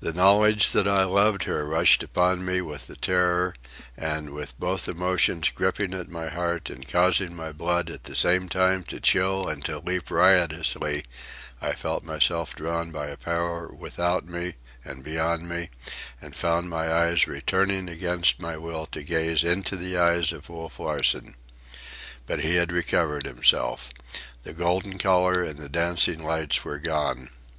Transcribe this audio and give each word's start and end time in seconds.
The 0.00 0.12
knowledge 0.12 0.72
that 0.72 0.86
I 0.86 1.04
loved 1.04 1.44
her 1.44 1.64
rushed 1.64 2.02
upon 2.02 2.44
me 2.44 2.60
with 2.60 2.88
the 2.88 2.96
terror, 2.96 3.54
and 3.96 4.34
with 4.34 4.60
both 4.60 4.86
emotions 4.86 5.48
gripping 5.48 5.94
at 5.94 6.10
my 6.10 6.28
heart 6.28 6.68
and 6.68 6.86
causing 6.86 7.34
my 7.34 7.52
blood 7.52 7.88
at 7.88 8.04
the 8.04 8.14
same 8.14 8.50
time 8.50 8.84
to 8.84 9.00
chill 9.00 9.48
and 9.48 9.64
to 9.64 9.78
leap 9.78 10.10
riotously, 10.10 11.04
I 11.62 11.72
felt 11.72 12.04
myself 12.04 12.54
drawn 12.54 12.90
by 12.92 13.06
a 13.06 13.16
power 13.16 13.66
without 13.66 14.26
me 14.26 14.56
and 14.84 15.02
beyond 15.02 15.48
me, 15.48 15.70
and 16.20 16.36
found 16.36 16.68
my 16.68 16.92
eyes 16.92 17.26
returning 17.26 17.88
against 17.88 18.40
my 18.42 18.58
will 18.58 18.84
to 18.88 19.02
gaze 19.02 19.42
into 19.42 19.74
the 19.74 19.96
eyes 19.96 20.32
of 20.34 20.50
Wolf 20.50 20.78
Larsen. 20.78 21.34
But 22.26 22.40
he 22.40 22.56
had 22.56 22.72
recovered 22.72 23.24
himself. 23.24 23.88
The 24.42 24.52
golden 24.52 24.98
colour 24.98 25.42
and 25.42 25.58
the 25.58 25.70
dancing 25.70 26.22
lights 26.22 26.62
were 26.62 26.76
gone. 26.78 27.30